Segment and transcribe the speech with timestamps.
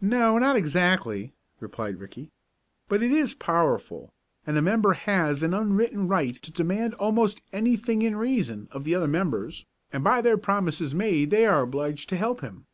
[0.00, 2.30] "No, not exactly," replied Ricky.
[2.88, 4.12] "But it is powerful,
[4.46, 8.94] and a member has an unwritten right to demand almost anything in reason of the
[8.94, 12.66] other members, and by their promises made they are obliged to help him."